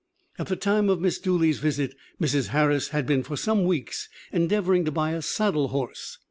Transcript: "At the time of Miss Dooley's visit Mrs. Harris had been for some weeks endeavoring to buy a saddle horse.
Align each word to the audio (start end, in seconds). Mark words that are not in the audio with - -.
"At 0.39 0.47
the 0.47 0.55
time 0.55 0.89
of 0.89 0.99
Miss 0.99 1.19
Dooley's 1.19 1.59
visit 1.59 1.93
Mrs. 2.19 2.47
Harris 2.47 2.87
had 2.87 3.05
been 3.05 3.21
for 3.21 3.37
some 3.37 3.65
weeks 3.65 4.09
endeavoring 4.31 4.83
to 4.85 4.91
buy 4.91 5.11
a 5.11 5.21
saddle 5.21 5.67
horse. 5.67 6.17